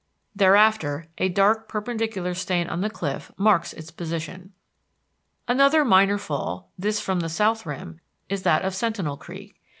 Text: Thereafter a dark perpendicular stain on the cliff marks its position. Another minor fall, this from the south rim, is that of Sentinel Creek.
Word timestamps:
Thereafter 0.35 1.05
a 1.19 1.29
dark 1.29 1.69
perpendicular 1.69 2.33
stain 2.33 2.67
on 2.67 2.81
the 2.81 2.89
cliff 2.89 3.31
marks 3.37 3.71
its 3.71 3.91
position. 3.91 4.51
Another 5.47 5.85
minor 5.85 6.17
fall, 6.17 6.71
this 6.75 6.99
from 6.99 7.19
the 7.19 7.29
south 7.29 7.67
rim, 7.67 7.99
is 8.27 8.41
that 8.41 8.65
of 8.65 8.73
Sentinel 8.73 9.15
Creek. 9.15 9.55